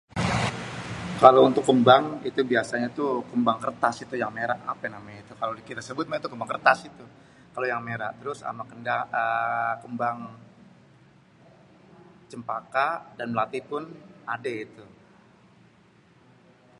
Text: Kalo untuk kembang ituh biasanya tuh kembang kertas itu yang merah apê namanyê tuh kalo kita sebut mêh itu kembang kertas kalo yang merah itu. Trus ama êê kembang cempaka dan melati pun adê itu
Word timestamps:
Kalo 1.23 1.39
untuk 1.49 1.63
kembang 1.69 2.03
ituh 2.29 2.45
biasanya 2.53 2.87
tuh 2.99 3.11
kembang 3.31 3.57
kertas 3.63 3.95
itu 4.05 4.15
yang 4.21 4.31
merah 4.37 4.59
apê 4.71 4.87
namanyê 4.95 5.21
tuh 5.29 5.35
kalo 5.41 5.51
kita 5.69 5.81
sebut 5.87 6.05
mêh 6.07 6.19
itu 6.21 6.31
kembang 6.31 6.51
kertas 6.53 6.79
kalo 7.53 7.65
yang 7.71 7.81
merah 7.89 8.09
itu. 8.13 8.17
Trus 8.21 8.39
ama 8.49 8.63
êê 8.93 9.25
kembang 9.83 10.17
cempaka 12.31 12.87
dan 13.17 13.27
melati 13.33 13.59
pun 13.69 13.83
adê 14.33 14.53
itu 14.65 14.85